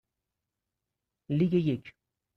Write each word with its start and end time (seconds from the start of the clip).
لیگ 1.37 1.53
یک 1.53 1.93